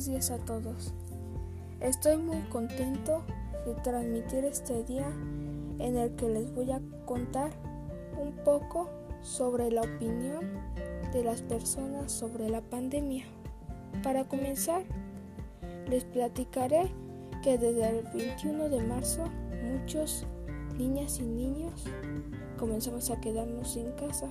buenos 0.00 0.30
días 0.30 0.30
a 0.30 0.42
todos. 0.46 0.94
Estoy 1.80 2.16
muy 2.16 2.40
contento 2.48 3.22
de 3.66 3.74
transmitir 3.82 4.46
este 4.46 4.82
día 4.84 5.06
en 5.78 5.98
el 5.98 6.16
que 6.16 6.26
les 6.26 6.54
voy 6.54 6.70
a 6.70 6.80
contar 7.04 7.50
un 8.18 8.32
poco 8.42 8.88
sobre 9.20 9.70
la 9.70 9.82
opinión 9.82 10.54
de 11.12 11.22
las 11.22 11.42
personas 11.42 12.10
sobre 12.10 12.48
la 12.48 12.62
pandemia. 12.62 13.26
Para 14.02 14.24
comenzar, 14.24 14.84
les 15.86 16.04
platicaré 16.06 16.90
que 17.42 17.58
desde 17.58 17.98
el 17.98 18.02
21 18.14 18.70
de 18.70 18.82
marzo 18.82 19.24
muchos 19.62 20.24
niñas 20.78 21.18
y 21.18 21.26
niños 21.26 21.84
comenzamos 22.58 23.10
a 23.10 23.20
quedarnos 23.20 23.76
en 23.76 23.92
casa. 23.92 24.30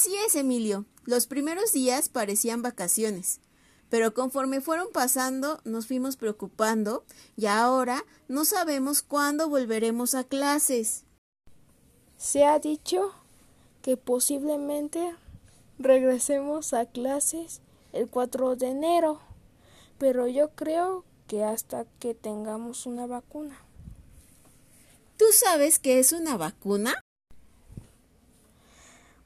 Así 0.00 0.16
es, 0.26 0.34
Emilio. 0.34 0.86
Los 1.04 1.26
primeros 1.26 1.74
días 1.74 2.08
parecían 2.08 2.62
vacaciones, 2.62 3.38
pero 3.90 4.14
conforme 4.14 4.62
fueron 4.62 4.86
pasando 4.94 5.60
nos 5.64 5.88
fuimos 5.88 6.16
preocupando 6.16 7.04
y 7.36 7.44
ahora 7.44 8.06
no 8.26 8.46
sabemos 8.46 9.02
cuándo 9.02 9.50
volveremos 9.50 10.14
a 10.14 10.24
clases. 10.24 11.04
Se 12.16 12.46
ha 12.46 12.58
dicho 12.58 13.12
que 13.82 13.98
posiblemente 13.98 15.14
regresemos 15.78 16.72
a 16.72 16.86
clases 16.86 17.60
el 17.92 18.08
4 18.08 18.56
de 18.56 18.68
enero, 18.68 19.20
pero 19.98 20.26
yo 20.28 20.48
creo 20.52 21.04
que 21.26 21.44
hasta 21.44 21.84
que 21.98 22.14
tengamos 22.14 22.86
una 22.86 23.06
vacuna. 23.06 23.58
¿Tú 25.18 25.26
sabes 25.34 25.78
qué 25.78 25.98
es 25.98 26.14
una 26.14 26.38
vacuna? 26.38 26.94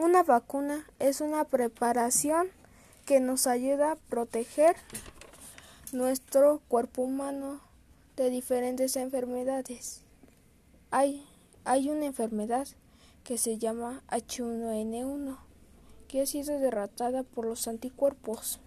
Una 0.00 0.22
vacuna 0.22 0.86
es 1.00 1.20
una 1.20 1.42
preparación 1.42 2.46
que 3.04 3.18
nos 3.18 3.48
ayuda 3.48 3.90
a 3.90 3.96
proteger 3.96 4.76
nuestro 5.90 6.62
cuerpo 6.68 7.02
humano 7.02 7.60
de 8.14 8.30
diferentes 8.30 8.94
enfermedades. 8.94 10.04
Hay, 10.92 11.26
hay 11.64 11.90
una 11.90 12.06
enfermedad 12.06 12.68
que 13.24 13.38
se 13.38 13.58
llama 13.58 14.04
H1N1 14.06 15.36
que 16.06 16.20
ha 16.20 16.26
sido 16.26 16.60
derrotada 16.60 17.24
por 17.24 17.46
los 17.46 17.66
anticuerpos. 17.66 18.60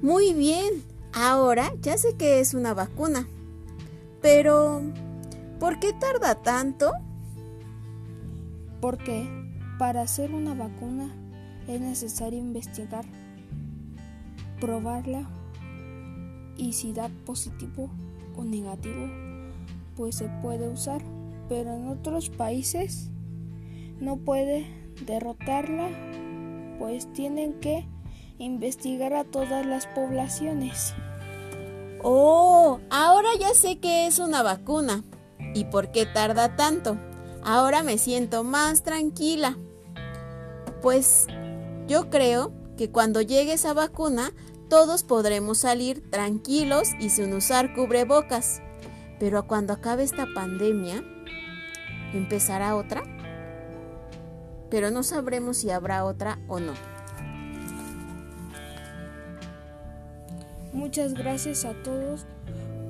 Muy 0.00 0.32
bien, 0.32 0.82
ahora 1.12 1.74
ya 1.82 1.98
sé 1.98 2.16
que 2.16 2.40
es 2.40 2.54
una 2.54 2.72
vacuna. 2.72 3.28
Pero, 4.24 4.80
¿por 5.60 5.78
qué 5.80 5.92
tarda 5.92 6.34
tanto? 6.34 6.92
Porque 8.80 9.28
para 9.78 10.00
hacer 10.00 10.32
una 10.32 10.54
vacuna 10.54 11.14
es 11.68 11.78
necesario 11.78 12.38
investigar, 12.38 13.04
probarla 14.62 15.28
y 16.56 16.72
si 16.72 16.94
da 16.94 17.10
positivo 17.26 17.90
o 18.34 18.44
negativo, 18.44 19.10
pues 19.94 20.14
se 20.14 20.30
puede 20.40 20.70
usar. 20.70 21.02
Pero 21.50 21.74
en 21.74 21.88
otros 21.88 22.30
países 22.30 23.10
no 24.00 24.16
puede 24.16 24.64
derrotarla, 25.04 25.90
pues 26.78 27.12
tienen 27.12 27.60
que 27.60 27.86
investigar 28.38 29.12
a 29.12 29.24
todas 29.24 29.66
las 29.66 29.86
poblaciones. 29.88 30.94
Oh, 32.06 32.80
ahora 32.90 33.13
ya 33.38 33.54
sé 33.54 33.78
que 33.78 34.06
es 34.06 34.18
una 34.18 34.42
vacuna. 34.42 35.02
¿Y 35.54 35.64
por 35.64 35.90
qué 35.90 36.06
tarda 36.06 36.56
tanto? 36.56 36.98
Ahora 37.42 37.82
me 37.82 37.98
siento 37.98 38.44
más 38.44 38.82
tranquila. 38.82 39.56
Pues 40.82 41.26
yo 41.86 42.10
creo 42.10 42.52
que 42.76 42.90
cuando 42.90 43.20
llegue 43.20 43.52
esa 43.52 43.72
vacuna, 43.72 44.32
todos 44.68 45.02
podremos 45.02 45.58
salir 45.58 46.10
tranquilos 46.10 46.88
y 47.00 47.10
sin 47.10 47.32
usar 47.32 47.74
cubrebocas. 47.74 48.60
Pero 49.18 49.46
cuando 49.46 49.72
acabe 49.72 50.02
esta 50.02 50.26
pandemia, 50.34 51.04
¿empezará 52.12 52.76
otra? 52.76 53.02
Pero 54.70 54.90
no 54.90 55.02
sabremos 55.02 55.58
si 55.58 55.70
habrá 55.70 56.04
otra 56.04 56.38
o 56.48 56.58
no. 56.58 56.72
Muchas 60.72 61.14
gracias 61.14 61.64
a 61.64 61.72
todos 61.84 62.26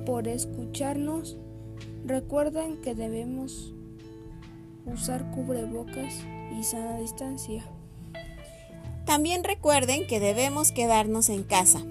por 0.05 0.27
escucharnos. 0.27 1.37
Recuerden 2.05 2.77
que 2.81 2.95
debemos 2.95 3.73
usar 4.85 5.31
cubrebocas 5.31 6.13
y 6.57 6.63
sana 6.63 6.97
distancia. 6.99 7.65
También 9.05 9.43
recuerden 9.43 10.07
que 10.07 10.19
debemos 10.19 10.71
quedarnos 10.71 11.29
en 11.29 11.43
casa. 11.43 11.81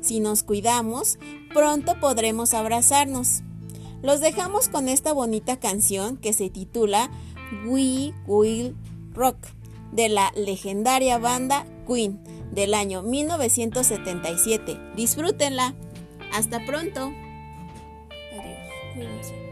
Si 0.00 0.20
nos 0.20 0.42
cuidamos, 0.42 1.18
pronto 1.52 1.98
podremos 2.00 2.54
abrazarnos. 2.54 3.42
Los 4.02 4.20
dejamos 4.20 4.68
con 4.68 4.88
esta 4.88 5.12
bonita 5.12 5.58
canción 5.58 6.16
que 6.16 6.32
se 6.32 6.50
titula 6.50 7.10
We 7.66 8.12
Will 8.26 8.74
Rock 9.14 9.36
de 9.92 10.08
la 10.08 10.32
legendaria 10.34 11.18
banda 11.18 11.66
Queen 11.86 12.18
del 12.50 12.74
año 12.74 13.02
1977. 13.02 14.78
Disfrútenla. 14.96 15.74
Hasta 16.32 16.64
pronto. 16.64 17.12
Williamson. 18.96 19.51